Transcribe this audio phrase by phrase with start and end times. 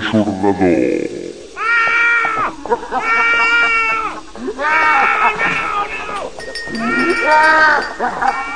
[0.00, 1.32] churnador.
[7.34, 8.48] Ah!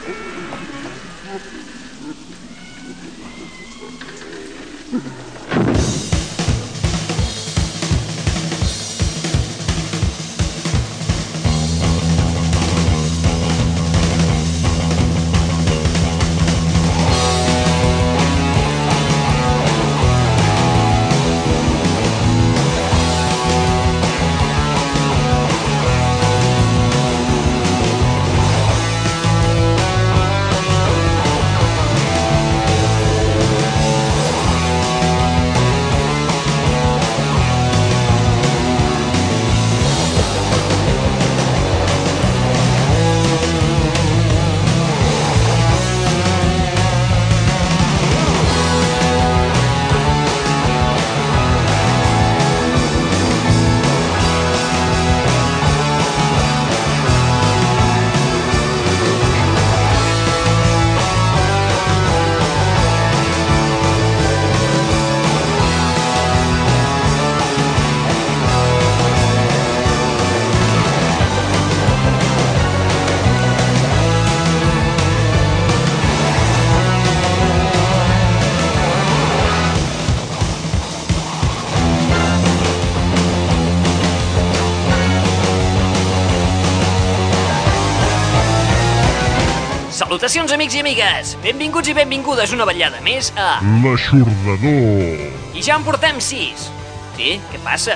[90.22, 91.30] Salutacions, amics i amigues!
[91.42, 93.56] Benvinguts i benvingudes una vetllada més a...
[93.82, 95.24] L'aixordador.
[95.58, 96.68] I ja en portem sis!
[97.16, 97.96] Sí, què passa?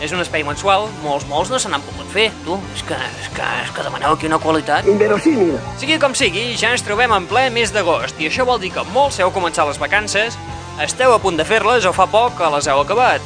[0.00, 2.30] És un espai mensual, molts, molts no se n'han pogut fer.
[2.46, 4.88] Tu, és que, és que, és que demaneu aquí una qualitat.
[4.88, 5.58] Inverosímil.
[5.76, 8.84] Sigui com sigui, ja ens trobem en ple mes d'agost i això vol dir que
[8.94, 10.38] molts heu començat les vacances,
[10.80, 13.20] esteu a punt de fer-les o fa poc que les heu acabat.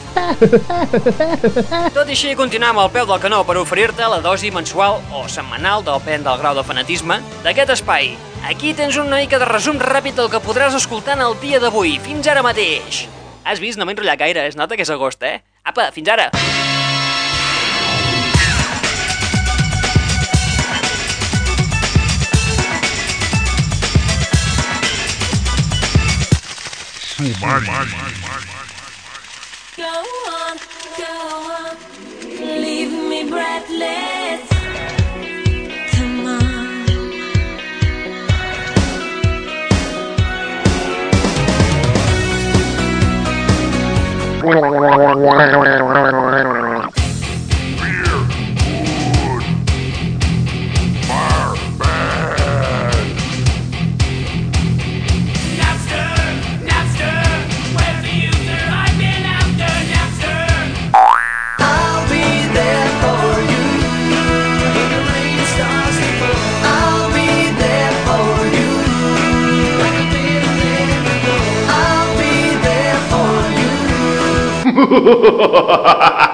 [1.94, 5.87] Tot i així, continuem al peu del canó per oferir-te la dosi mensual o setmanal,
[5.87, 8.10] depèn del grau de fanatisme, d'aquest espai.
[8.49, 11.99] Aquí tens una mica de resum ràpid del que podràs escoltar en el dia d'avui,
[12.03, 13.05] fins ara mateix.
[13.45, 13.78] Has vist?
[13.78, 15.41] No m'he enrotllat gaire, es nota que és agost, eh?
[15.62, 16.31] Apa, fins ara!
[27.11, 27.67] Sumari.
[29.77, 29.93] Go
[30.33, 30.57] on,
[30.97, 31.12] go
[31.57, 31.77] on,
[32.61, 34.20] leave me breathless.
[44.43, 46.70] Bueno, bueno, bueno, bueno, bueno, bueno, bueno, bueno, bueno, bueno, bueno.
[74.81, 76.21] ¡Hijo!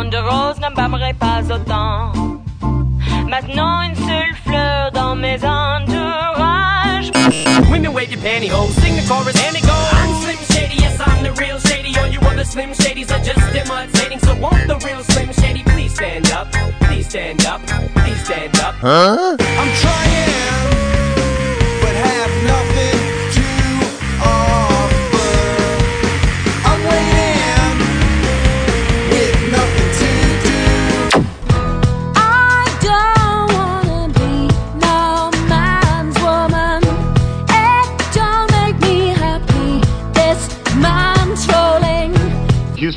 [0.00, 2.12] Un million de roses n'embâmerait pas autant.
[3.28, 7.10] Maintenant une seule fleur dans mes entourages.
[7.70, 9.92] Women wave your pantyhose, sing the chorus and it goes.
[9.92, 11.94] I'm Slim Shady, yes I'm the real Shady.
[11.98, 14.20] All you other Slim Shadys are just imitating.
[14.20, 16.50] So won't the real Slim Shady please stand up?
[16.80, 17.60] Please stand up.
[17.96, 18.74] Please stand up.
[18.76, 19.36] Huh?
[19.38, 20.79] I'm trying,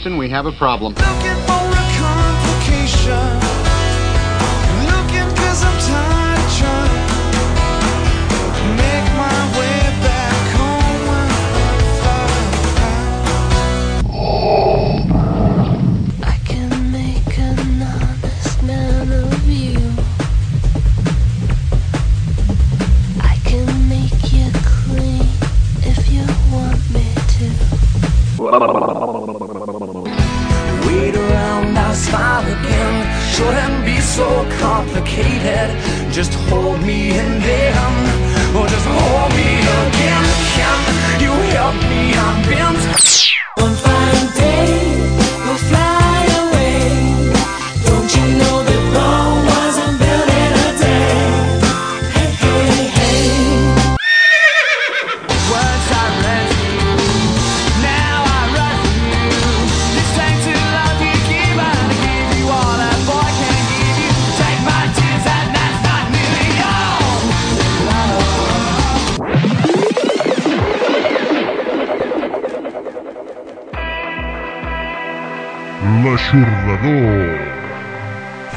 [0.03, 0.93] Houston, we have a problem.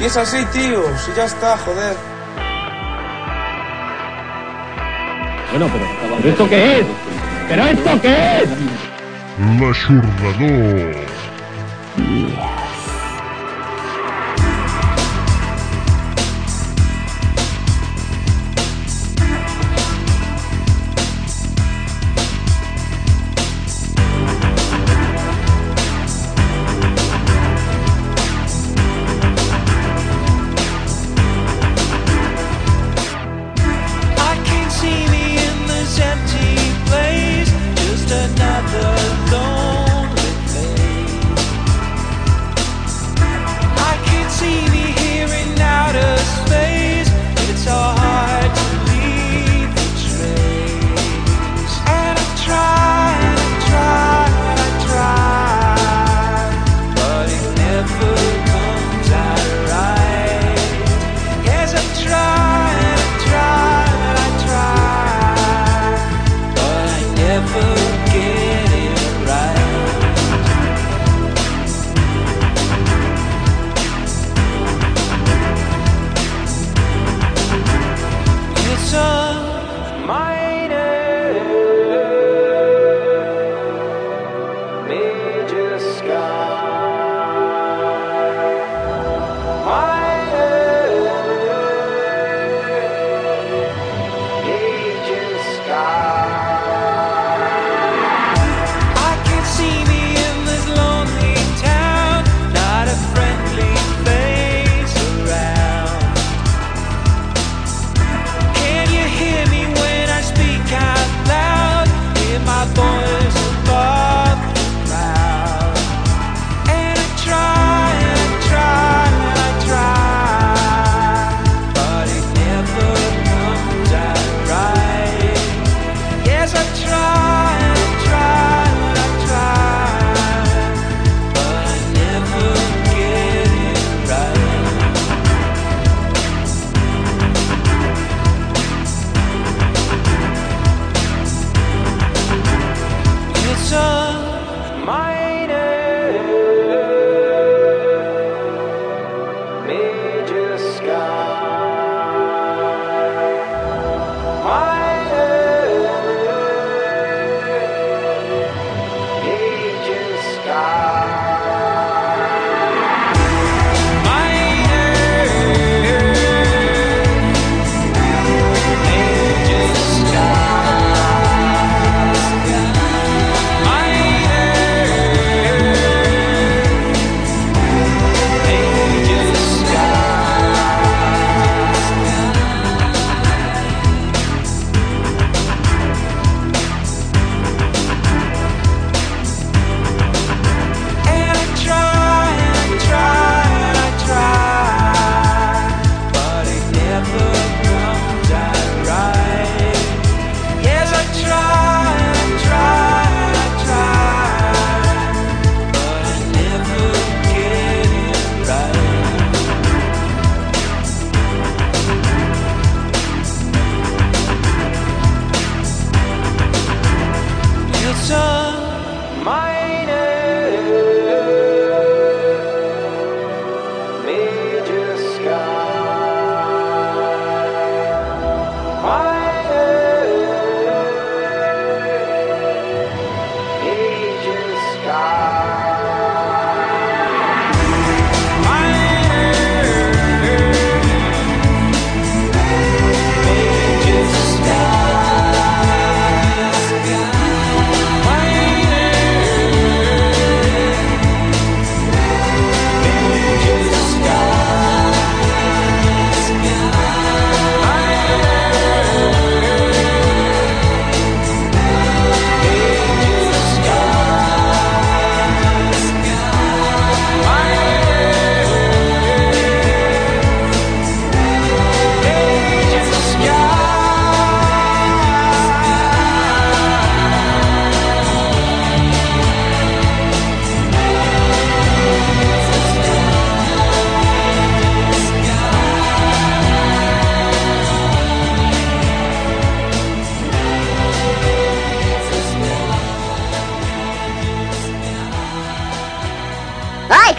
[0.07, 0.83] Es así, tío.
[0.97, 1.95] Si ya está, joder.
[5.51, 5.85] Bueno, pero,
[6.17, 6.85] ¿pero esto qué es?
[7.49, 8.49] ¿Pero esto qué es?
[9.59, 11.07] L'aixordador.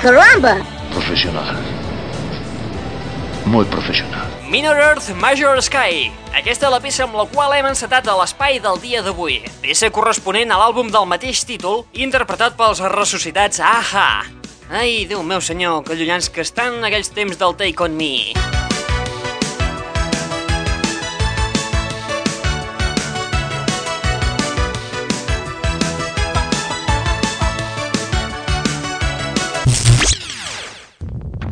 [0.03, 0.57] Caramba!
[0.93, 1.57] Profesional.
[3.47, 4.27] Muy profesional.
[4.49, 6.11] Minor Earth Major Sky.
[6.37, 9.41] Aquesta és la peça amb la qual hem encetat a l'espai del dia d'avui.
[9.63, 14.09] Peça corresponent a l'àlbum del mateix títol, interpretat pels ressuscitats AHA.
[14.69, 18.68] Ai, Déu meu senyor, que llunyans que estan aquells temps del Take On Me.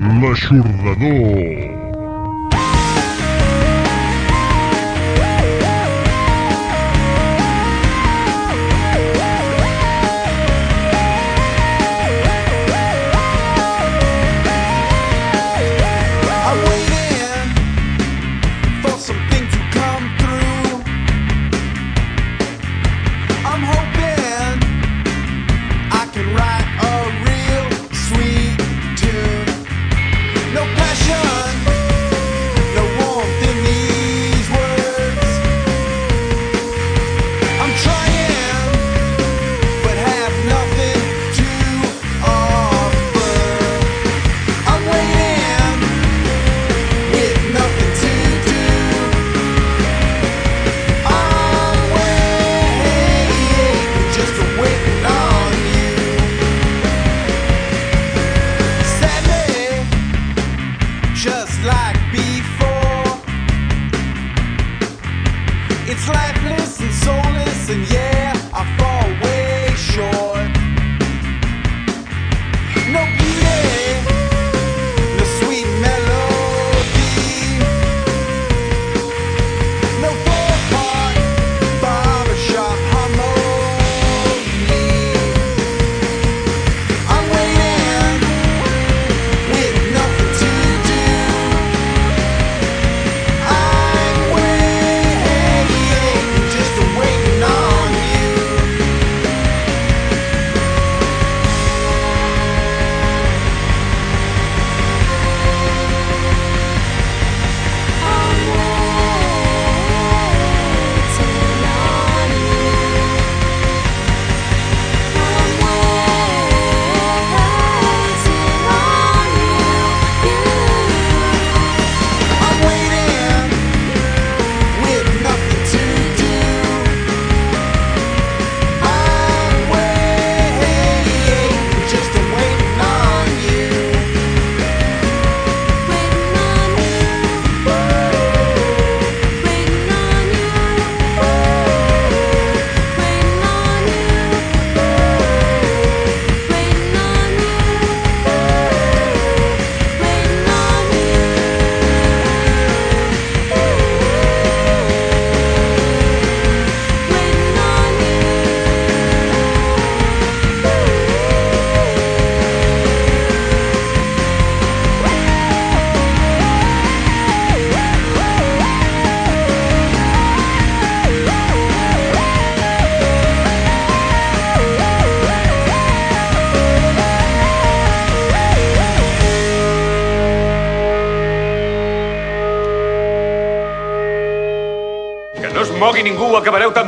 [0.06, 1.75] L'aixordador.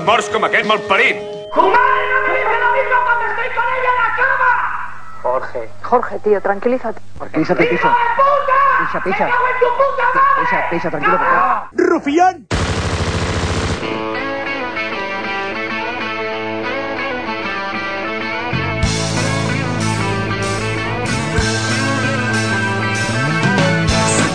[0.09, 1.19] Morts com aquest malparit.
[5.23, 7.01] Jorge, Jorge, tío, tranquilízate.
[7.19, 7.95] Tranquilízate, Pisa.
[8.79, 9.29] Pisa, pisa.
[10.41, 11.69] Pisa, pisa, tranquilo, por favor.
[11.73, 12.47] ¡Rufián!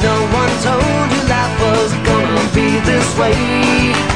[0.04, 4.13] No one told you life was gonna be this way.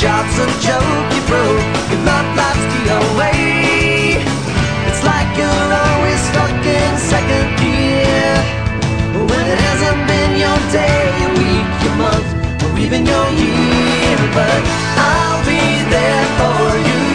[0.00, 1.90] Your job's a joke, you broke.
[1.92, 4.24] Your love life's the away.
[4.88, 8.32] It's like you're always stuck in second gear.
[9.28, 14.16] When it hasn't been your day, your week, your month, or even your year.
[14.32, 14.62] But
[14.96, 15.60] I'll be
[15.92, 17.09] there for you.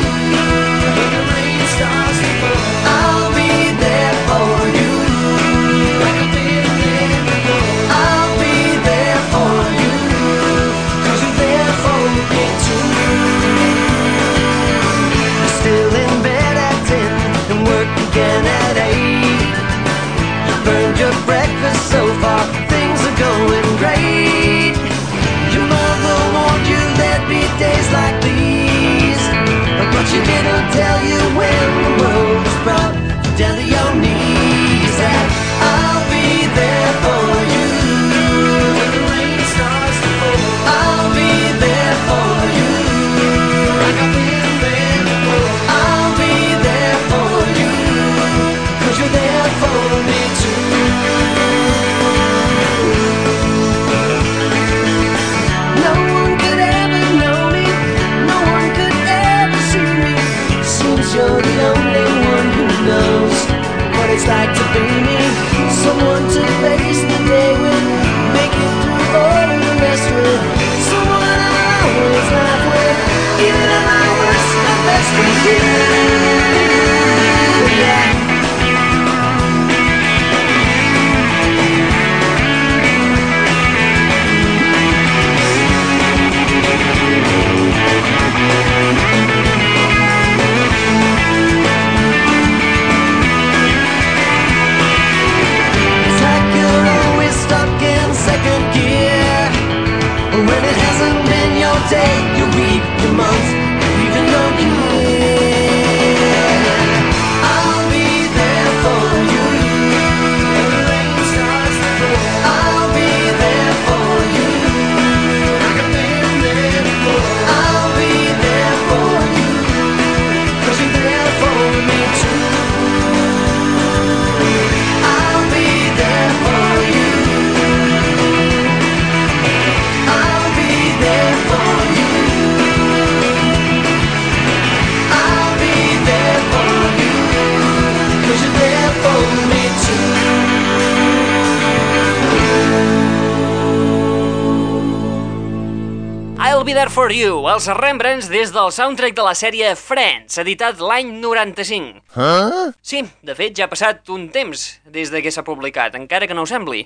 [146.76, 152.02] There For You, els Rembrandts des del soundtrack de la sèrie Friends, editat l'any 95.
[152.18, 152.74] Huh?
[152.84, 156.36] Sí, de fet ja ha passat un temps des de que s'ha publicat, encara que
[156.36, 156.82] no ho sembli.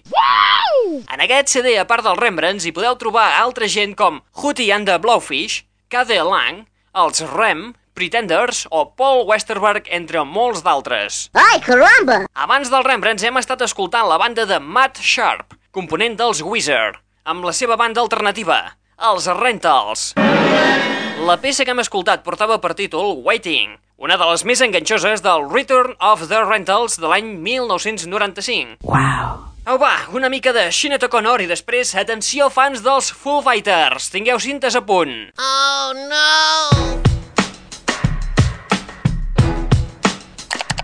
[1.09, 4.85] En aquest CD, a part dels Rembrandts, hi podeu trobar altra gent com Hootie and
[4.85, 6.21] the Blowfish, K.D.
[6.21, 11.31] Lang, els Rem, Pretenders o Paul Westerberg, entre molts d'altres.
[11.33, 12.27] Ai, caramba!
[12.37, 17.41] Abans dels Rembrandts hem estat escoltant la banda de Matt Sharp, component dels Wizard, amb
[17.49, 18.67] la seva banda alternativa,
[18.99, 20.13] els Rentals.
[21.25, 25.47] La peça que hem escoltat portava per títol Waiting, una de les més enganxoses del
[25.51, 28.79] Return of the Rentals de l'any 1995.
[28.83, 29.45] Wow.
[29.69, 34.39] Au va, una mica de Sinead O'Connor i després, atenció fans dels Foo Fighters, tingueu
[34.39, 35.31] cintes a punt.
[35.37, 36.99] Oh, no!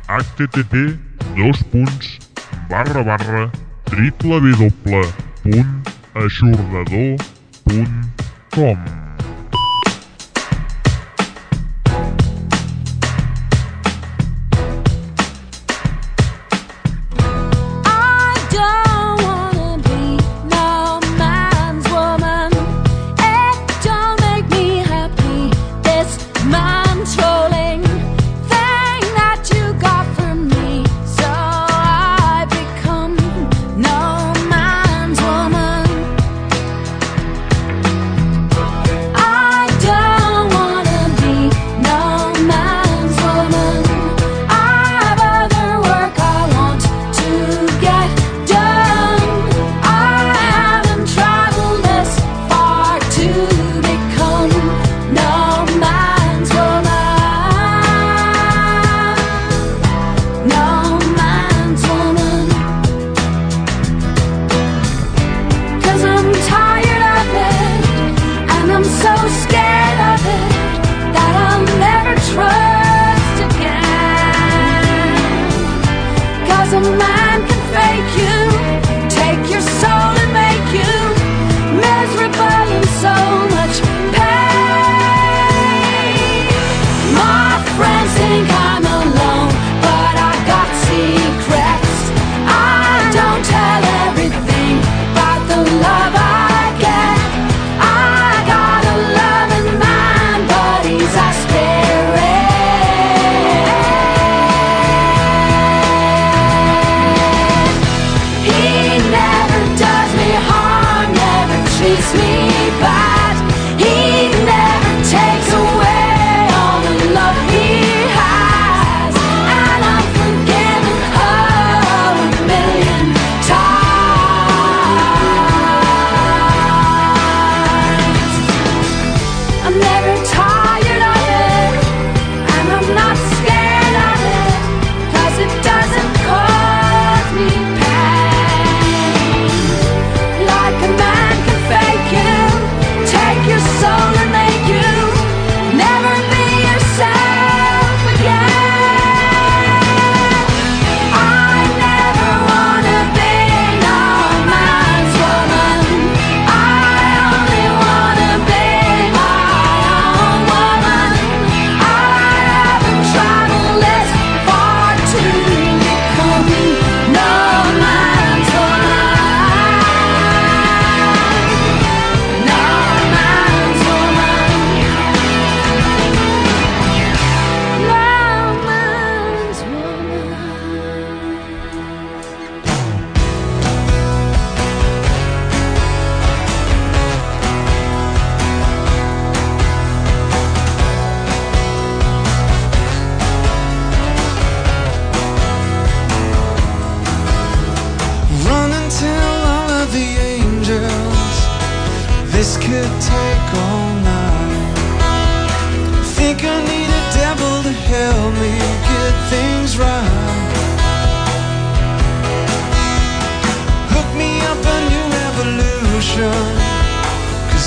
[0.05, 0.99] http
[1.35, 2.19] dos punts
[2.69, 3.49] barra barra
[3.89, 4.39] triple
[7.65, 9.04] Bonn.com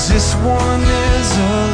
[0.09, 1.68] this one is a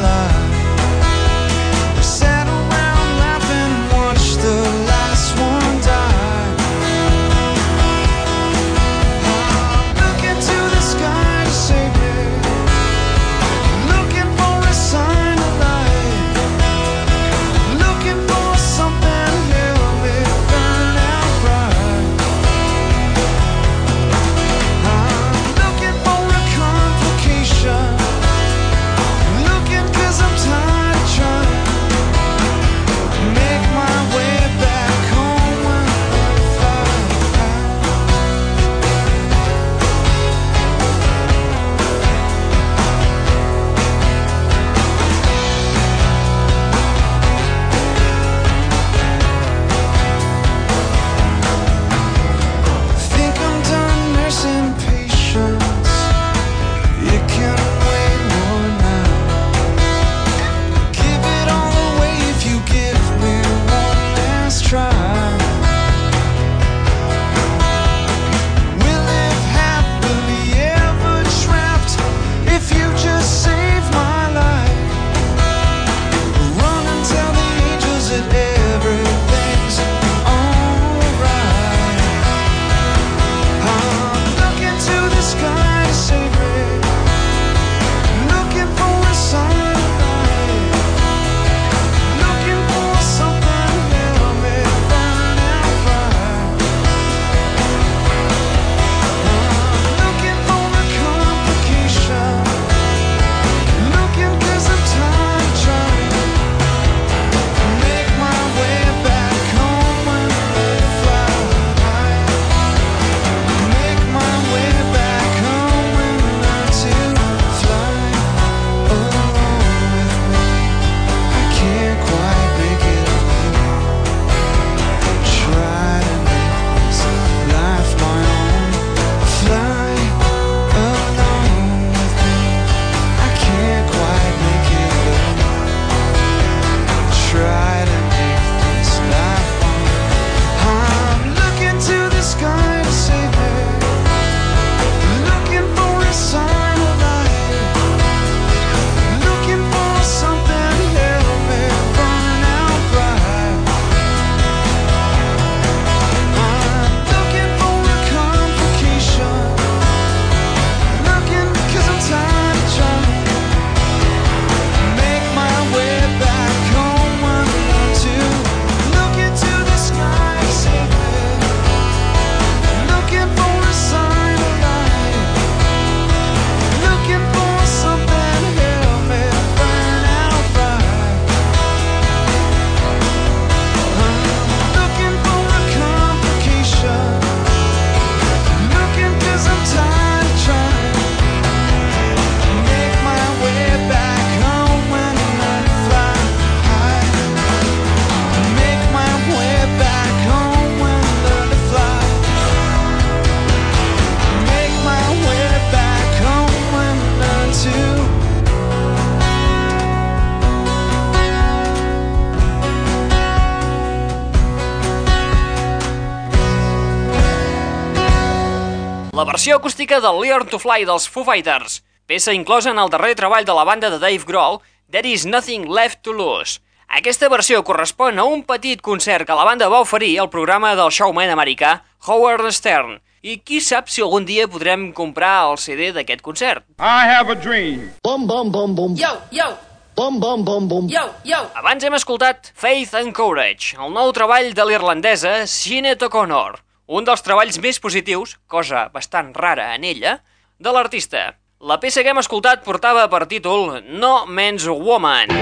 [219.45, 223.45] versió acústica del Learn to Fly dels Foo Fighters, peça inclosa en el darrer treball
[223.45, 224.57] de la banda de Dave Grohl,
[224.89, 226.63] There is Nothing Left to Lose.
[226.89, 230.89] Aquesta versió correspon a un petit concert que la banda va oferir al programa del
[230.89, 236.25] showman americà Howard Stern, i qui sap si algun dia podrem comprar el CD d'aquest
[236.25, 236.65] concert.
[236.81, 237.91] I have a dream.
[238.01, 238.97] Bum, bum, bum, bum.
[238.97, 239.53] Yo, yo.
[239.93, 240.89] Bum, bum, bum, bum.
[240.89, 241.45] Yo, yo.
[241.53, 246.64] Abans hem escoltat Faith and Courage, el nou treball de l'irlandesa Sinead O'Connor.
[246.85, 250.19] Un dels treballs més positius, cosa bastant rara en ella,
[250.61, 251.31] de l'artista.
[251.65, 255.33] La peça que hem escoltat portava per títol No Man's Woman.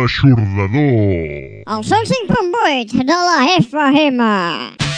[0.00, 1.64] l'aixordador.
[1.66, 4.89] El 105.8 de la FM.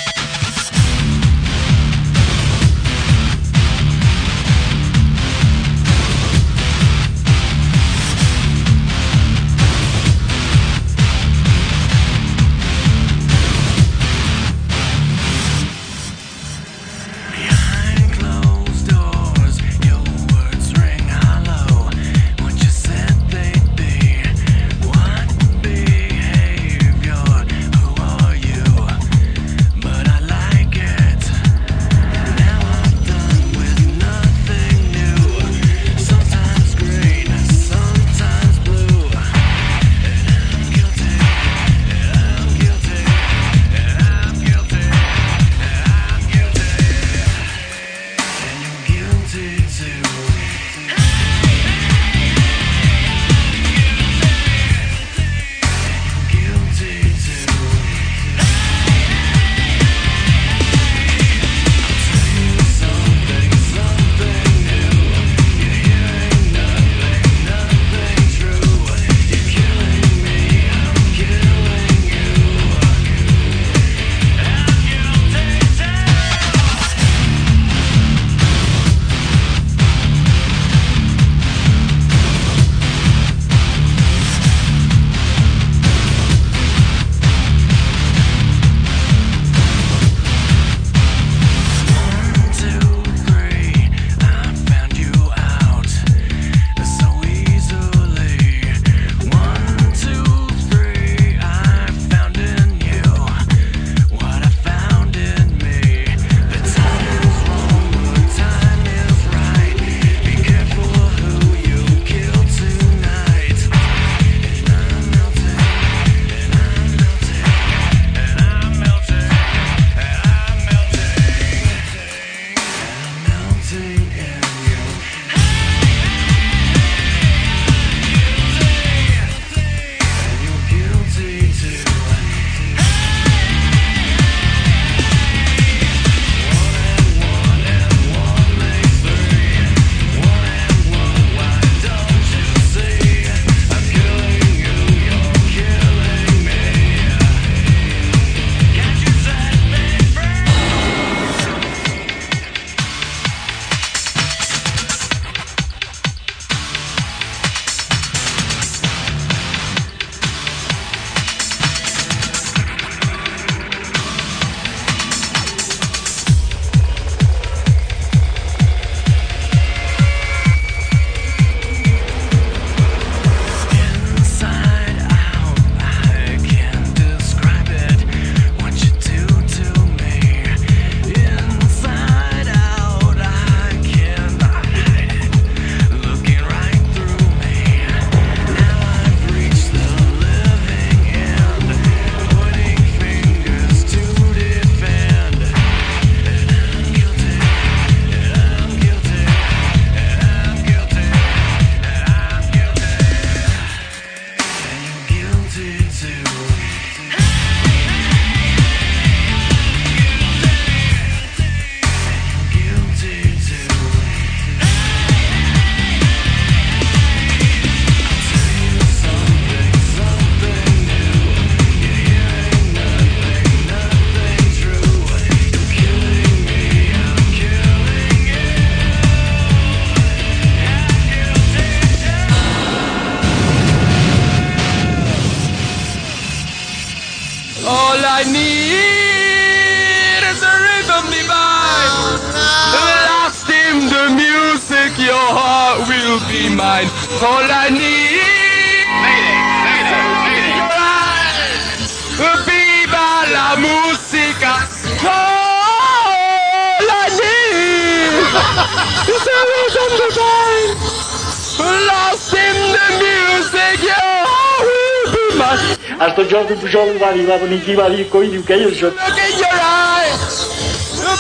[265.99, 268.97] Аз то Джордан пожалуй вали, лаба не ги вали, кой ни укея, защото...
[268.97, 269.59] Look in your
[269.89, 270.37] eyes,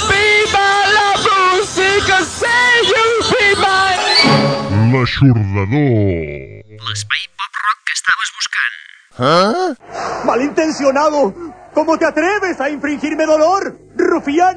[0.08, 3.92] be my love, música, say you be my...
[4.92, 5.92] L'aixordador.
[6.86, 8.74] L'espai pop-rock que estaves buscant.
[9.30, 9.68] ¿Eh?
[10.28, 11.18] Malintencionado,
[11.76, 13.62] ¿cómo te atreves a infringirme dolor,
[13.96, 14.56] rufián?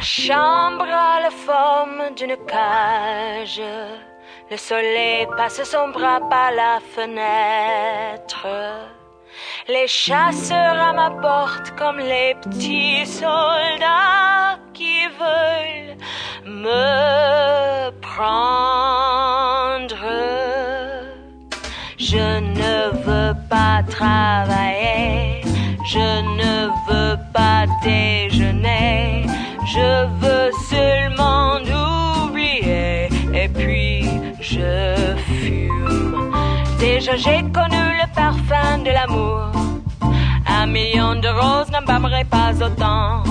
[0.00, 3.60] Ma chambre a la forme d'une cage.
[4.50, 8.46] Le soleil passe son bras par la fenêtre.
[9.68, 15.98] Les chasseurs à ma porte comme les petits soldats qui veulent
[16.46, 19.10] me prendre.
[21.98, 25.42] Je ne veux pas travailler,
[25.84, 29.26] je ne veux pas déjeuner,
[29.74, 31.58] je veux seulement
[32.26, 34.04] oublier et puis
[34.40, 36.32] je fume.
[36.78, 39.52] Déjà j'ai connu le parfum de l'amour,
[40.46, 43.22] un million de roses n'embâmerait pas autant.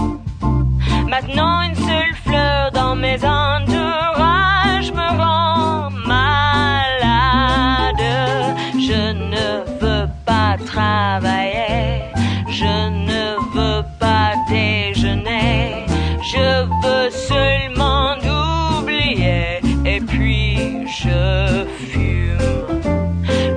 [1.07, 8.05] Maintenant une seule fleur dans mes entourages me rend malade.
[8.89, 9.01] Je
[9.33, 9.47] ne
[9.81, 12.03] veux pas travailler,
[12.49, 12.73] je
[13.09, 13.23] ne
[13.55, 14.98] veux pas déjeuner,
[16.31, 18.15] je veux seulement
[18.81, 22.37] oublier et puis je fume.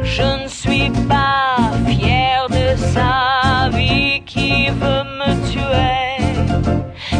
[0.03, 6.17] Je ne suis pas fière de sa vie qui veut me tuer.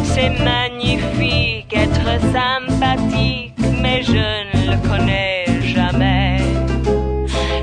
[0.03, 6.37] C'est magnifique être sympathique, mais je ne le connais jamais.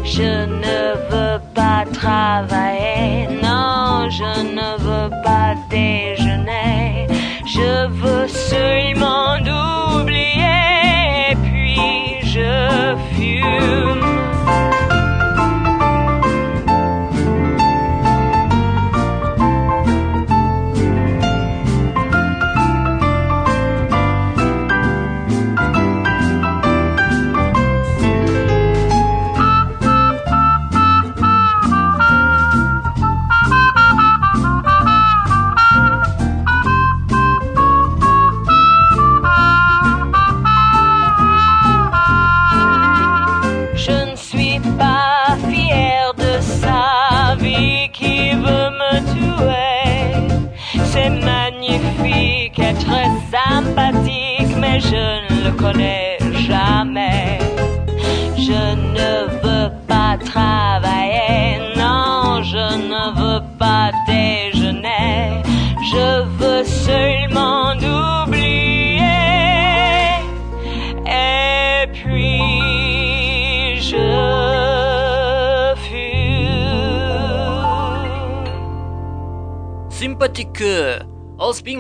[0.05, 6.20] Je ne veux pas travailler, non, je ne veux pas déjeuner.
[7.53, 8.29] Je veux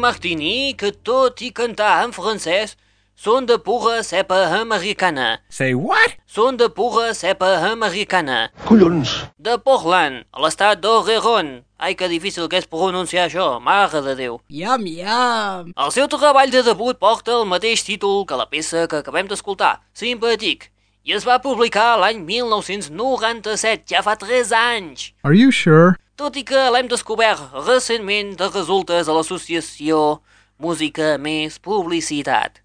[0.01, 2.76] els Pink Martini, que tot i cantar en francès,
[3.16, 5.40] són de pura cepa americana.
[5.51, 6.16] Say what?
[6.26, 8.51] Són de pura cepa americana.
[8.64, 9.26] Collons.
[9.36, 11.62] De Portland, a l'estat d'Oregon.
[11.78, 14.40] Ai, que difícil que és pronunciar això, mare de Déu.
[14.48, 15.72] Yum, yum.
[15.76, 19.80] El seu treball de debut porta el mateix títol que la peça que acabem d'escoltar,
[19.92, 20.70] Simpàtic,
[21.05, 25.12] i es va publicar l'any 1997, ja fa 3 anys.
[25.24, 25.96] Are you sure?
[26.20, 30.18] Tot i que l'hem descobert recentment de resultes a l'associació
[30.60, 32.58] Música Més Publicitat.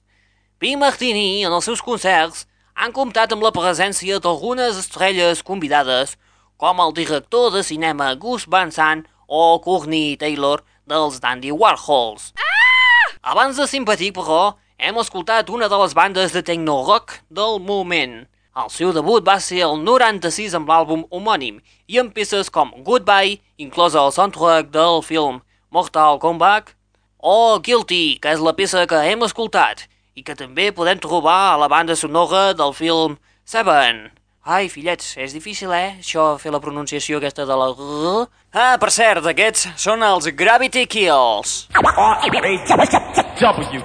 [0.59, 2.41] Pink Martini, en els seus concerts,
[2.75, 6.17] han comptat amb la presència d'algunes estrelles convidades,
[6.59, 12.33] com el director de cinema Gus Van Sant o Courtney Taylor dels Dandy Warhols.
[12.35, 13.07] Ah!
[13.31, 18.25] Abans de Simpatic, però, hem escoltat una de les bandes de techno-rock del moment.
[18.55, 23.41] El seu debut va ser el 96 amb l'àlbum homònim i amb peces com Goodbye,
[23.57, 25.41] inclosa el soundtrack del film
[25.71, 26.73] Mortal Kombat,
[27.19, 31.57] o Guilty, que és la peça que hem escoltat i que també podem trobar a
[31.59, 34.07] la banda sonora del film Seven.
[34.45, 37.71] Ai, fillets, és difícil, eh, això, fer la pronunciació aquesta de la...
[37.73, 38.27] R.
[38.53, 41.65] Ah, per cert, aquests són els Gravity Kills.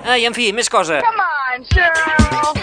[0.04, 1.00] Ah, i en fi, més cosa.
[1.00, 2.59] Come on, Cheryl.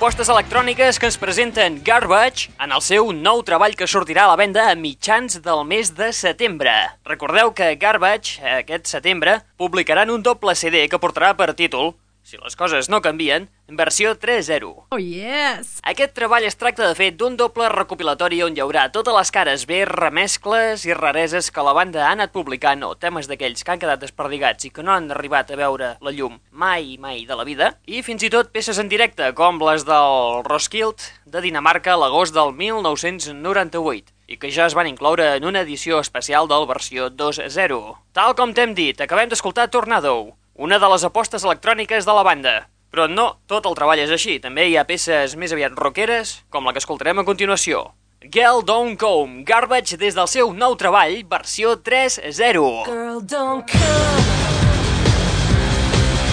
[0.00, 4.38] Propostes electròniques que ens presenten Garbage en el seu nou treball que sortirà a la
[4.40, 6.72] venda a mitjans del mes de setembre.
[7.04, 11.92] Recordeu que Garbage, aquest setembre, publicaran un doble CD que portarà per títol
[12.24, 14.86] si les coses no canvien, en versió 3.0.
[14.90, 15.78] Oh, yes!
[15.86, 19.64] Aquest treball es tracta de fet d'un doble recopilatori on hi haurà totes les cares
[19.70, 23.82] bé, remescles i rareses que la banda ha anat publicant o temes d'aquells que han
[23.82, 27.46] quedat desperdigats i que no han arribat a veure la llum mai, mai de la
[27.46, 32.34] vida, i fins i tot peces en directe, com les del Roskilde de Dinamarca l'agost
[32.34, 37.80] del 1998 i que ja es van incloure en una edició especial del versió 2.0.
[38.14, 42.54] Tal com t'hem dit, acabem d'escoltar Tornado, una de les apostes electròniques de la banda.
[42.90, 46.66] Però no tot el treball és així, també hi ha peces més aviat rockeres, com
[46.66, 47.86] la que escoltarem a continuació.
[48.20, 52.84] Girl Don't Come, Garbage des del seu nou treball, versió 3.0.
[52.84, 54.40] Girl, don't come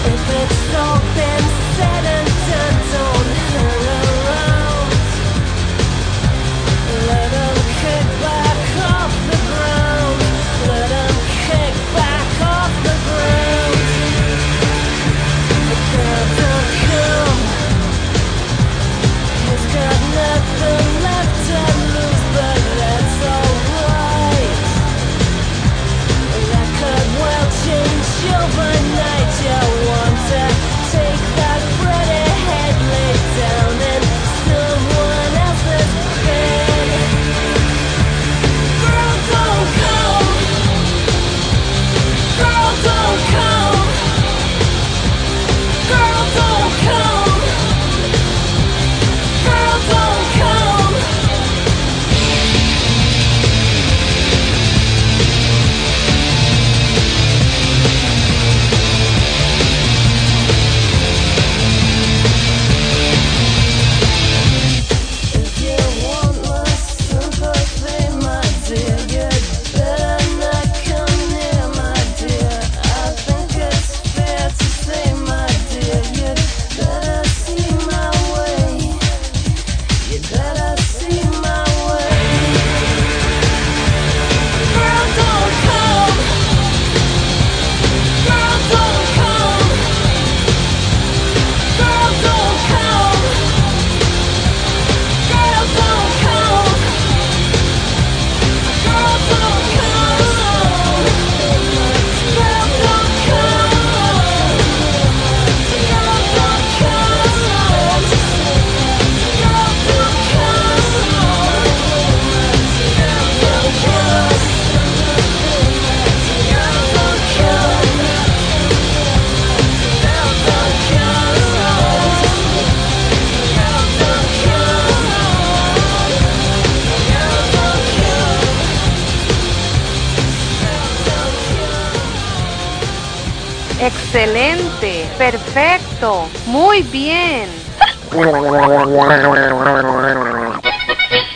[0.04, 1.37] If it's all been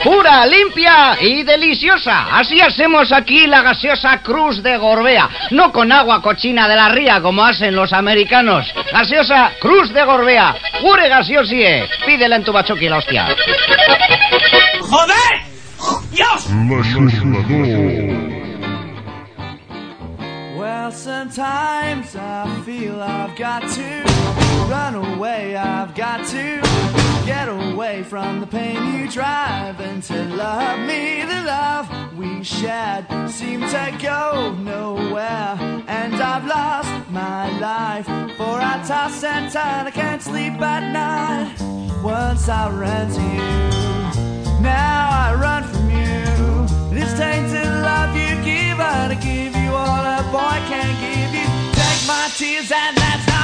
[0.02, 2.36] Pura, limpia y deliciosa.
[2.36, 5.28] Así hacemos aquí la gaseosa Cruz de Gorbea.
[5.52, 8.66] No con agua cochina de la ría como hacen los americanos.
[8.92, 10.56] Gaseosa Cruz de Gorbea.
[10.80, 11.88] Pure gaseosie.
[12.04, 13.28] Pídela en tu bachoqui la hostia.
[14.80, 15.52] ¡Joder!
[16.10, 16.48] ¡Dios!
[20.56, 24.41] Well, sometimes I feel I've got to
[24.72, 26.46] run away, I've got to
[27.26, 31.24] get away from the pain you drive and to love me.
[31.32, 35.58] The love we shared seemed to go nowhere,
[35.98, 38.06] and I've lost my life.
[38.38, 41.54] For I toss and turn, I can't sleep at night.
[42.02, 46.96] Once I ran to you, now I run from you.
[46.96, 51.48] This tainted love you give, I give you all a boy can't give you.
[51.80, 53.41] Take my tears, and that's not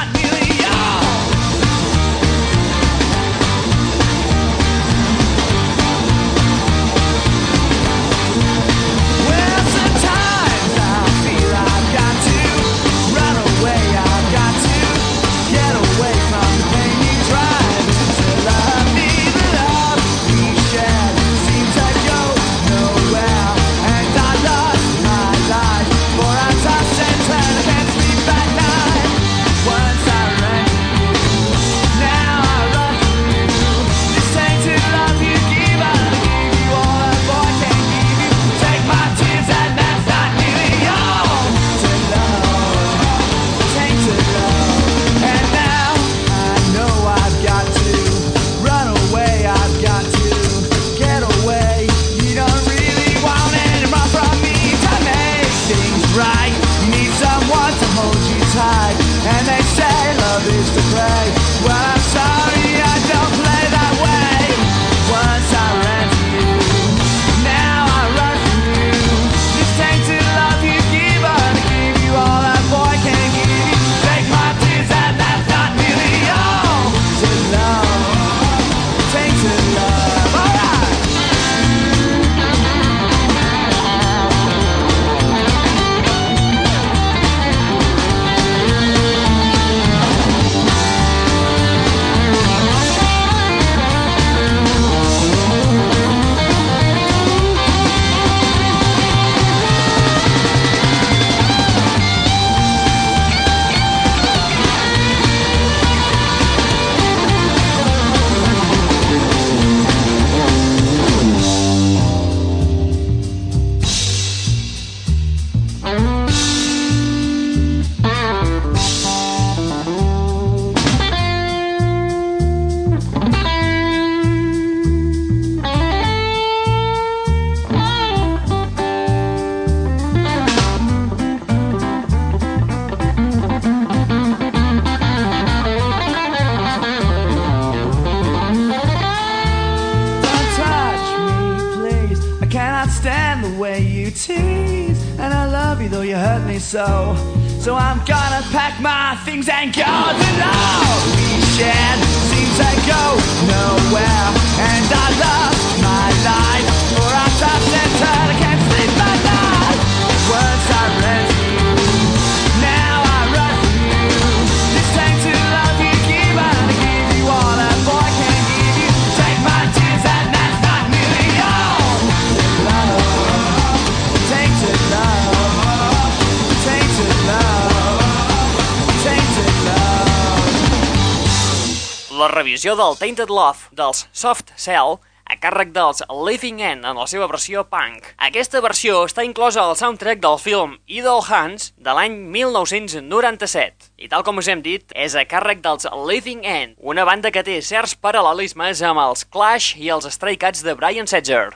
[182.59, 187.29] revisió del Tainted Love dels Soft Cell a càrrec dels Living End en la seva
[187.31, 188.09] versió punk.
[188.17, 193.93] Aquesta versió està inclosa al soundtrack del film Idle Hands de l'any 1997.
[193.95, 197.45] I tal com us hem dit, és a càrrec dels Living End, una banda que
[197.47, 201.53] té certs paral·lelismes amb els Clash i els Stray Cats de Brian Setzer.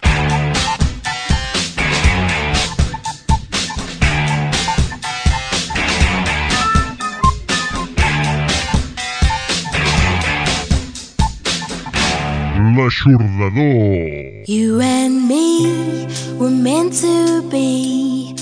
[12.76, 14.48] L'aixordador.
[14.48, 16.08] You and me
[16.40, 18.36] were meant to be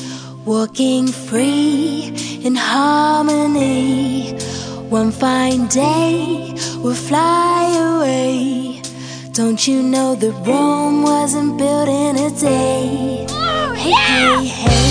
[0.45, 4.31] walking free in harmony.
[4.89, 8.81] One fine day we'll fly away.
[9.33, 13.25] Don't you know that Rome wasn't built in a day?
[13.29, 14.90] Oh, hey, hey, hey.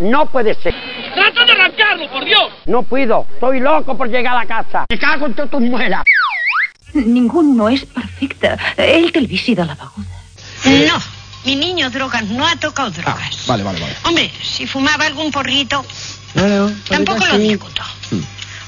[0.00, 0.74] No puede ser.
[1.14, 2.50] Trata de arrancarlo, por Dios.
[2.66, 3.26] No puedo.
[3.34, 4.84] Estoy loco por llegar a la casa.
[4.88, 6.04] Me cago en todas tus muelas.
[6.94, 7.68] Ninguno.
[7.68, 7.86] Ell
[9.12, 10.08] té el vici de la beguda.
[10.64, 10.98] No,
[11.44, 13.46] mi niño drogas no ha tocado drogas.
[13.46, 13.94] Vale, vale, vale.
[14.04, 15.84] Hombre, si fumaba algún porrito,
[16.88, 17.82] tampoco lo discuto.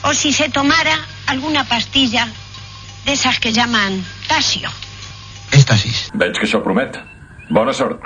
[0.05, 2.28] O si se tomara alguna pastilla
[3.05, 4.70] de esas que llaman tasio.
[5.53, 6.11] Èxtasis.
[6.14, 6.97] Veig que això promet.
[7.51, 8.01] Bona sort.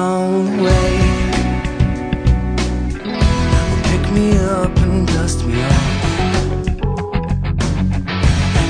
[0.00, 0.92] Long way,
[3.88, 4.28] pick me
[4.58, 5.96] up and dust me off.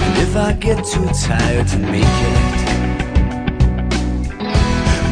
[0.04, 2.46] And if I get too tired to make it,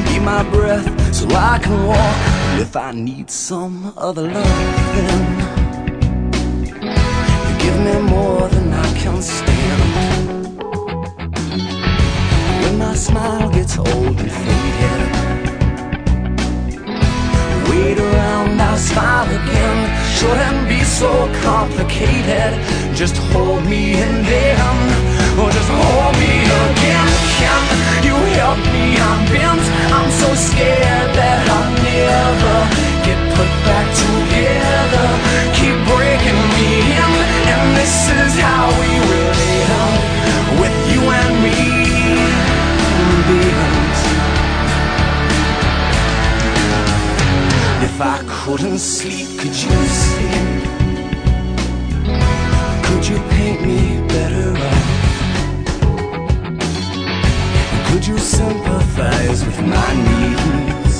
[0.06, 2.18] be my breath so I can walk.
[2.50, 5.22] And if I need some other love, then
[7.44, 9.90] you give me more than I can stand.
[12.62, 15.27] When my smile gets old and faded
[18.48, 19.78] Around, I'll smile again.
[20.16, 21.10] Shouldn't be so
[21.42, 22.52] complicated.
[22.94, 24.58] Just hold me and then
[25.38, 26.34] Or oh, just hold me
[26.64, 27.08] again.
[27.38, 27.60] Can
[28.08, 28.96] you help me?
[28.96, 29.64] I'm bent.
[29.96, 32.58] I'm so scared that I'll never
[33.06, 35.08] Get put back together.
[35.58, 37.12] Keep breaking me in
[37.52, 38.57] And this is how
[48.48, 50.62] couldn't sleep, could you sleep?
[52.86, 54.84] Could you paint me better up?
[57.88, 60.96] Could you sympathize with my needs?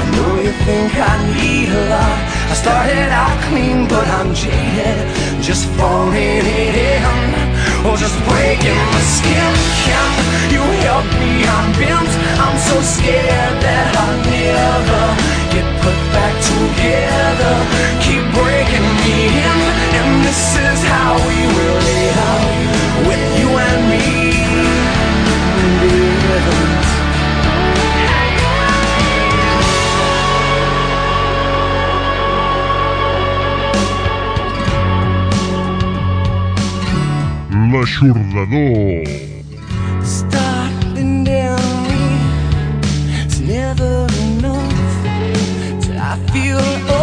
[0.00, 2.18] I know you think I need a lot.
[2.52, 5.42] I started out clean, but I'm jaded.
[5.42, 7.51] Just falling in.
[7.84, 9.52] Or just breaking my skin.
[9.82, 11.42] Can you help me?
[11.42, 12.12] I'm bent.
[12.38, 15.02] I'm so scared that I'll never
[15.50, 17.54] get put back together.
[18.06, 19.58] Keep breaking me in,
[19.98, 23.41] and this is how we will live with you
[37.82, 39.02] L'aixordador.
[40.04, 41.58] Starting down
[41.88, 42.04] me
[43.24, 45.06] It's never enough
[45.98, 46.60] I feel
[46.94, 47.01] all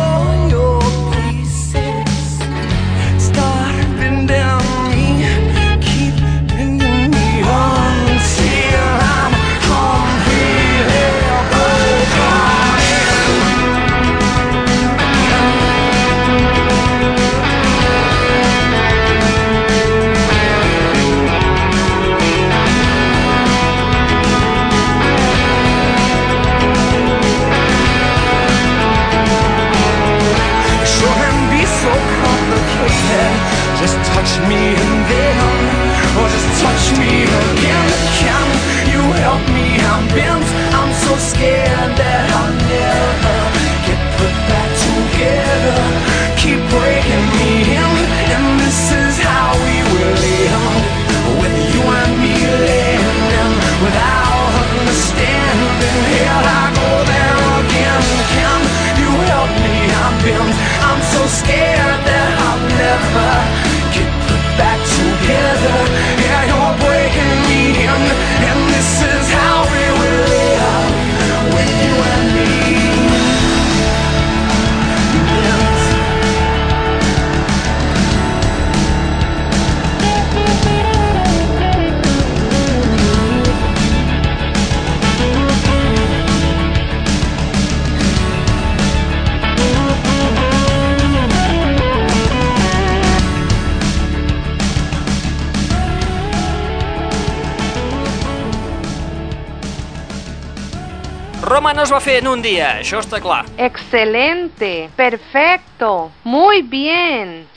[101.89, 103.39] es va fer en un dia, això està clar.
[103.57, 107.47] Excelente, perfecto, muy bien.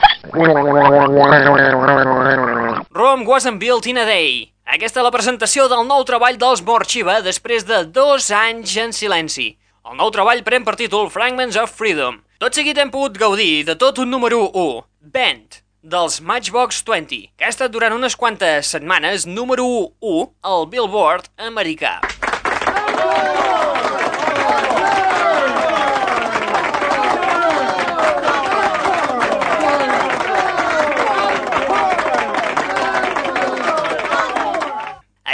[2.91, 4.49] Rome wasn't built in a day.
[4.65, 9.51] Aquesta és la presentació del nou treball dels Morxiva després de dos anys en silenci.
[9.85, 12.23] El nou treball pren per títol Fragments of Freedom.
[12.41, 14.81] Tot seguit hem pogut gaudir de tot un número 1,
[15.13, 19.69] Bent, dels Matchbox 20, que ha estat durant unes quantes setmanes número
[20.01, 21.99] 1 al Billboard americà.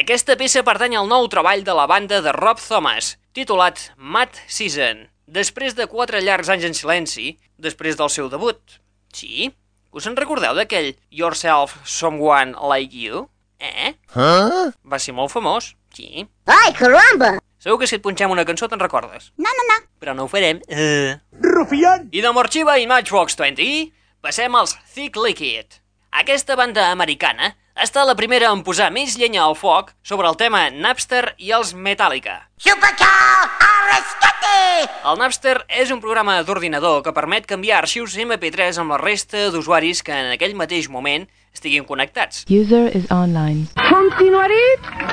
[0.08, 5.02] Aquesta peça pertany al nou treball de la banda de Rob Thomas, titulat Mad Season,
[5.28, 8.78] després de quatre llargs anys en silenci, després del seu debut.
[9.12, 9.50] Sí?
[9.92, 13.26] Us en recordeu d'aquell Yourself Someone Like You?
[13.60, 13.92] Eh?
[14.14, 14.72] Huh?
[14.80, 15.74] Va ser molt famós.
[15.92, 16.24] Sí.
[16.56, 17.34] Ai, caramba!
[17.60, 19.28] Segur que si et punxem una cançó te'n recordes.
[19.36, 19.78] No, no, no.
[20.00, 20.64] Però no ho farem.
[20.72, 21.20] Uh.
[21.44, 22.08] Rufián!
[22.16, 23.92] I de Morxiva i Matchbox 20
[24.24, 25.82] passem als Thick Liquid.
[26.24, 30.36] Aquesta banda americana ha estat la primera en posar més llenya al foc sobre el
[30.40, 32.40] tema Napster i els Metallica.
[32.58, 34.88] Supercar, arrestate!
[35.06, 40.02] El Napster és un programa d'ordinador que permet canviar arxius MP3 amb la resta d'usuaris
[40.02, 42.42] que en aquell mateix moment estiguin connectats.
[42.50, 43.68] User is online.
[43.86, 44.64] Continuaré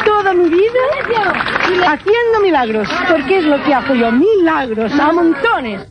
[0.03, 0.89] toda mi vida
[1.85, 5.85] haciendo milagros, porque es lo que hago yo, milagros a montones.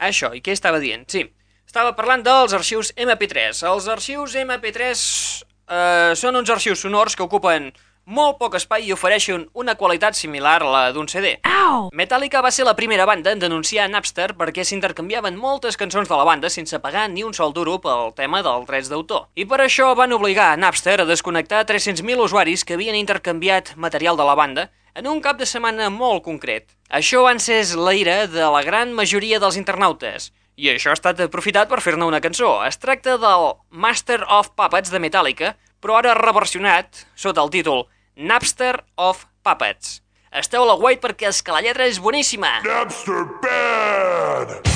[0.00, 1.08] Això, i què estava dient?
[1.08, 1.24] Sí,
[1.70, 3.62] estava parlant dels arxius MP3.
[3.70, 7.70] Els arxius MP3 eh, són uns arxius sonors que ocupen
[8.10, 11.36] molt poc espai i ofereixen una qualitat similar a la d'un CD.
[11.46, 11.86] Au!
[11.94, 16.26] Metallica va ser la primera banda en denunciar Napster perquè s'intercanviaven moltes cançons de la
[16.26, 19.28] banda sense pagar ni un sol duro pel tema dels drets d'autor.
[19.38, 24.18] I per això van obligar a Napster a desconnectar 300.000 usuaris que havien intercanviat material
[24.18, 24.66] de la banda
[24.98, 26.66] en un cap de setmana molt concret.
[26.90, 31.22] Això va encès la ira de la gran majoria dels internautes, i això ha estat
[31.24, 32.58] aprofitat per fer-ne una cançó.
[32.68, 37.86] Es tracta del Master of Puppets de Metallica, però ara reversionat sota el títol
[38.16, 40.00] Napster of Puppets.
[40.30, 42.60] Esteu a la guait perquè és que la lletra és boníssima.
[42.66, 44.69] Napster bad!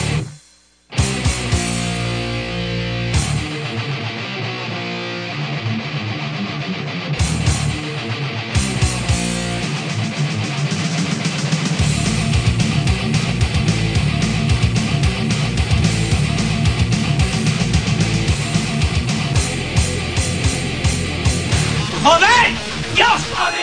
[22.97, 23.19] 呀！
[23.37, 23.54] 哎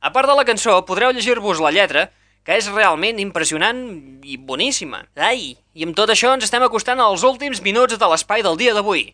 [0.00, 2.14] A part de la cançó, podreu llegir-vos la lletra,
[2.46, 5.10] que és realment impressionant i boníssima.
[5.18, 8.78] Ai, i amb tot això ens estem acostant als últims minuts de l'espai del dia
[8.78, 9.10] d'avui.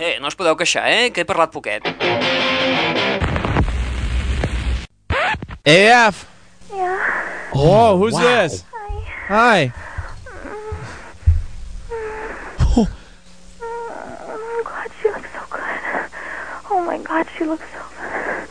[0.00, 1.84] Eh, no us podeu queixar, eh, que he parlat poquet.
[5.66, 6.26] AF.
[6.72, 7.50] Yeah.
[7.52, 8.20] Whoa, who's Wow.
[8.20, 8.64] this?
[8.72, 9.72] Hi.
[9.72, 9.72] Hi.
[12.62, 12.86] Oh
[14.64, 16.10] God, she looks so good.
[16.70, 18.48] Oh my God, she looks so good.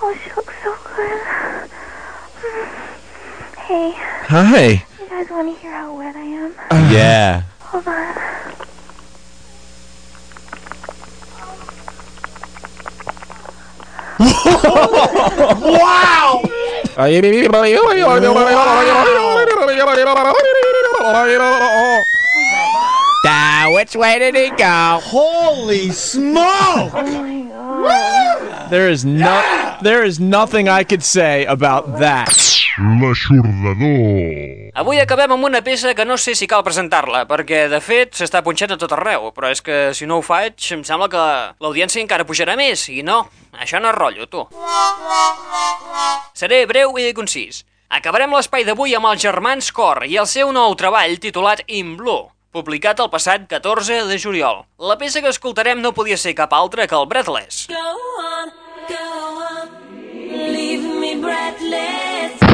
[0.00, 1.20] Oh, she looks so good.
[3.58, 4.84] Hey, Hi.
[5.00, 6.54] you guys want to hear how wet I am?
[6.92, 7.42] yeah.
[7.60, 8.14] Hold on.
[15.68, 16.42] wow!
[23.24, 24.98] Now, which way did he go?
[25.02, 26.92] Holy smoke!
[26.94, 32.57] Oh there is no, there is nothing I could say about that.
[32.78, 34.70] L'aixordador.
[34.78, 38.42] Avui acabem amb una peça que no sé si cal presentar-la, perquè, de fet, s'està
[38.46, 41.24] punxant a tot arreu, però és que si no ho faig, em sembla que
[41.58, 43.24] l'audiència encara pujarà més, i no,
[43.58, 44.46] això no és rotllo, tu.
[46.38, 47.64] Seré breu i concís.
[47.90, 52.28] Acabarem l'espai d'avui amb els germans Cor i el seu nou treball titulat In Blue,
[52.54, 54.66] publicat el passat 14 de juliol.
[54.78, 57.66] La peça que escoltarem no podia ser cap altra que el Breathless.
[57.72, 57.88] Go
[58.22, 58.52] on,
[58.92, 59.08] go
[59.48, 59.72] on,
[60.52, 62.47] leave me breathless.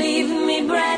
[0.00, 0.97] leave me breathless.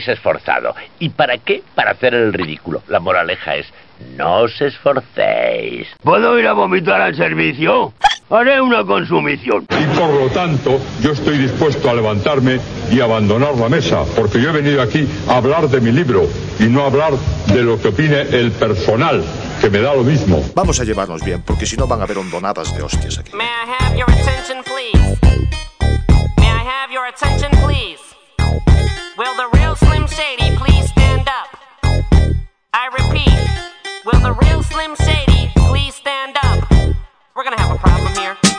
[0.03, 0.75] habéis esforzado.
[0.99, 1.63] ¿Y para qué?
[1.75, 2.83] Para hacer el ridículo.
[2.89, 3.67] La moraleja es,
[4.17, 5.89] no os esforcéis.
[6.03, 7.93] ¿Puedo ir a vomitar al servicio?
[8.31, 9.67] Haré una consumición.
[9.71, 12.59] Y por lo tanto, yo estoy dispuesto a levantarme
[12.91, 16.27] y abandonar la mesa, porque yo he venido aquí a hablar de mi libro
[16.59, 17.13] y no a hablar
[17.49, 19.23] de lo que opine el personal,
[19.61, 20.43] que me da lo mismo.
[20.55, 23.33] Vamos a llevarnos bien, porque si no van a haber hondonadas de hostias aquí.
[23.35, 25.19] May I have your attention, please?
[26.39, 28.12] May I have your attention, please?
[29.19, 31.59] Will the real Slim Shady please stand up?
[32.73, 36.97] I repeat, will the real Slim Shady please stand up?
[37.37, 38.52] We're gonna have a problem here.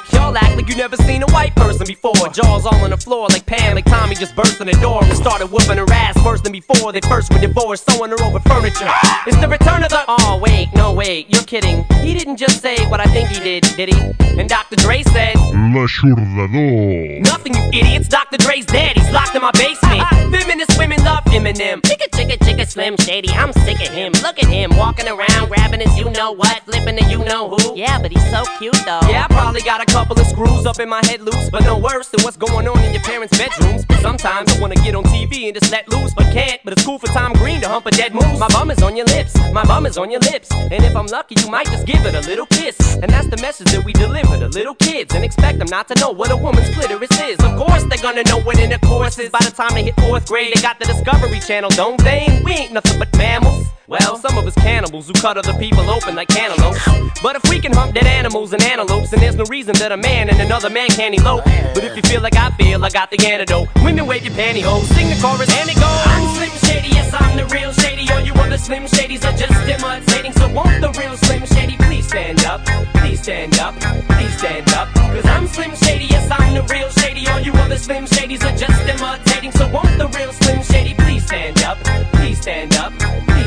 [0.64, 2.14] Y'all like you never seen a white person before.
[2.32, 5.18] Jaws all on the floor like Pam, like Tommy just burst in the door and
[5.18, 6.94] started whooping her ass worse than before.
[6.94, 8.88] They first were divorced, sewing her over furniture.
[9.28, 10.04] It's the return of the.
[10.08, 11.84] Oh, wait, no, wait, you're kidding.
[12.02, 14.40] He didn't just say what I think he did, did he?
[14.40, 14.78] And Dr.
[14.78, 17.22] Dre said, L'aixordador.
[17.26, 18.08] Nothing, you idiots.
[18.08, 18.38] Dr.
[18.38, 18.96] Dre's dead.
[18.96, 20.02] He's locked in my basement.
[20.34, 21.82] Feminist women love Eminem.
[21.82, 23.30] Chicka, chicka, chicka, Slim Shady.
[23.30, 24.14] I'm sick of him.
[24.24, 27.78] Look at him walking around, grabbing his you know what, flipping the you know who.
[27.78, 29.02] Yeah, but he's so cute though.
[29.10, 31.78] Yeah, I probably got a couple of screws up in my head loose, but no
[31.78, 33.86] worse than what's going on in your parents' bedrooms.
[34.02, 36.62] Sometimes I wanna get on TV and just let loose, but can't.
[36.64, 38.40] But it's cool for Tom Green to hump a dead moose.
[38.40, 41.08] My bum is on your lips, my bum is on your lips, and if I'm
[41.08, 42.96] lucky, you might just give it a little kiss.
[43.02, 45.96] And that's the message that we deliver to little kids, and expect them not to
[46.00, 47.40] know what a woman's clitoris is.
[47.40, 50.54] Of course, they're gonna know what intercourse is by the time they hit fourth grade.
[50.54, 52.42] They got the Discovery Channel, don't they?
[52.46, 53.68] We ain't nothing but mammals.
[53.86, 56.80] Well, some of us cannibals who cut other people open like cantaloupes.
[57.22, 59.98] But if we can hump dead animals and antelopes, then there's no reason that a
[59.98, 61.44] man and another man can't elope.
[61.74, 63.68] But if you feel like I feel, I got the antidote.
[63.84, 65.84] Women wave your pantyhose, sing the chorus, and it goes.
[65.84, 68.10] I'm Slim Shady, yes, I'm the real Shady.
[68.14, 70.32] All you other Slim Shadys are just imitating.
[70.32, 72.64] So won't the real Slim Shady please stand up?
[72.96, 73.76] Please stand up,
[74.16, 74.88] please stand up.
[74.96, 77.28] Cause I'm Slim Shady, yes, I'm the real Shady.
[77.28, 79.52] All you other Slim Shadys are just imitating.
[79.52, 81.78] So won't the real Slim Shady please stand up?
[82.14, 82.94] Please stand up,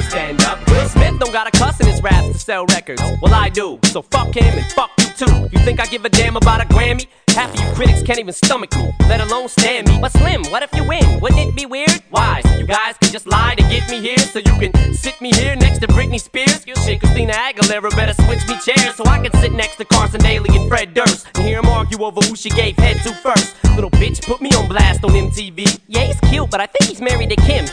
[0.08, 0.58] stand up.
[0.68, 3.02] Will Smith don't got a cuss in his raps to sell records.
[3.20, 3.78] Well, I do.
[3.84, 5.48] So fuck him and fuck you too.
[5.52, 7.06] You think I give a damn about a Grammy?
[7.28, 9.98] Half of you critics can't even stomach me, let alone stand me.
[10.00, 11.20] But Slim, what if you win?
[11.20, 12.02] Wouldn't it be weird?
[12.08, 12.40] Why?
[12.40, 15.30] So you guys can just lie to get me here, so you can sit me
[15.34, 16.66] here next to Britney Spears.
[16.66, 20.20] You shit, Christina Aguilera better switch me chairs so I can sit next to Carson
[20.20, 23.54] Daly and Fred Durst and hear them argue over who she gave head to first.
[23.74, 25.80] Little bitch put me on blast on MTV.
[25.88, 27.66] Yeah, he's cute, but I think he's married to Kim.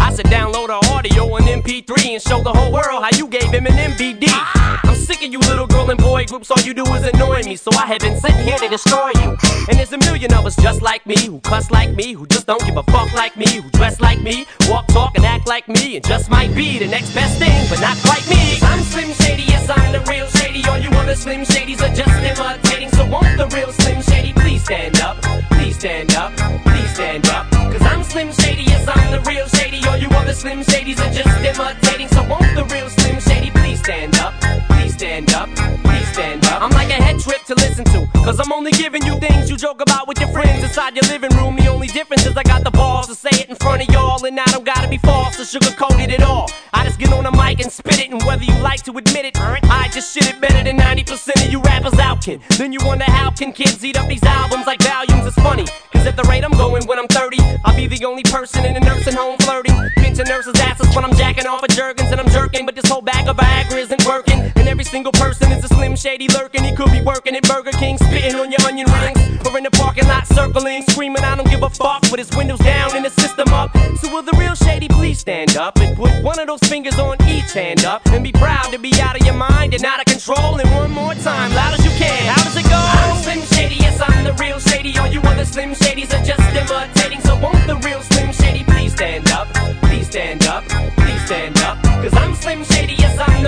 [0.00, 3.50] I should download her audio on MP3 and show the whole world how you gave
[3.50, 4.28] him an MVD.
[4.28, 7.56] I'm sick of you little girl and boy groups, all you do is annoy me,
[7.56, 9.36] so I have been sitting here to destroy you.
[9.68, 12.46] And there's a million of us just like me, who cuss like me, who just
[12.46, 15.68] don't give a fuck like me, who dress like me, walk, talk, and act like
[15.68, 18.58] me, and just might be the next best thing, but not quite me.
[18.62, 20.64] I'm Slim Shady, yes, I'm the real Shady.
[20.68, 24.64] All you other Slim Shadys are just imitating, so won't the real Slim Shady please
[24.64, 25.20] stand up?
[25.52, 26.32] Please stand up,
[26.64, 27.50] please stand up.
[27.50, 29.87] Cause I'm Slim Shady, yes, I'm the real Shady.
[29.88, 33.80] All you other Slim Shadys are just imitating, so won't the real Slim Shady please
[33.80, 34.34] stand up?
[34.68, 35.48] Please stand up,
[35.82, 36.62] please stand up.
[36.62, 39.56] I'm like a head trip to listen to, cause I'm only giving you things you
[39.56, 41.56] joke about with your friends inside your living room.
[41.56, 44.22] The only difference is I got the balls to say it in front of y'all,
[44.24, 46.50] and I don't gotta be false or sugarcoat it at all.
[46.74, 49.24] I just get on the mic and spit it, and whether you like to admit
[49.24, 52.42] it, I just shit it better than 90% of you rappers out, kid.
[52.58, 55.26] Then you wonder how can kids eat up these albums like volumes?
[55.26, 55.64] It's funny,
[55.98, 58.76] cause at the rate I'm going when I'm 30, I'll be the only person in
[58.76, 59.74] a nursing home flirting.
[59.96, 63.02] Pinching nurses' asses when I'm jacking off of Jergens and I'm jerking, but this whole
[63.02, 64.40] bag of Viagra isn't working.
[64.56, 66.64] And every single person is a slim shady lurking.
[66.64, 69.70] He could be working at Burger King, spitting on your onion rings, or in the
[69.70, 73.14] parking lot circling, screaming, I don't give a fuck, with his windows down and his
[73.14, 73.76] system up.
[74.00, 77.16] So will the real shady please stand up and put one of those fingers on
[77.28, 80.06] each hand up and be proud to be out of your mind and out of
[80.06, 80.58] control.
[80.58, 81.87] And one more time, loud as you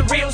[0.01, 0.30] the real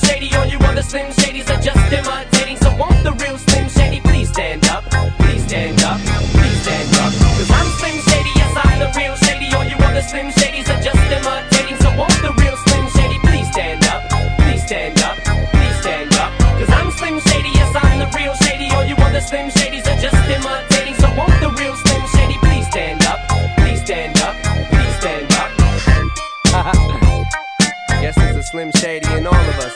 [28.56, 29.74] Slim Shady and all of us.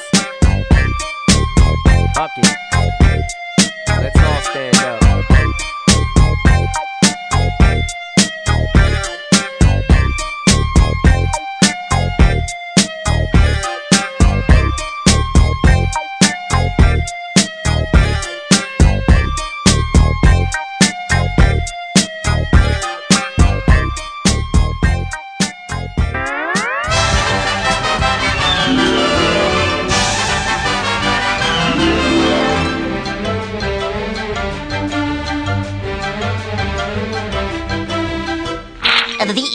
[2.15, 2.31] Fuck.
[4.01, 5.00] Let's all stand up.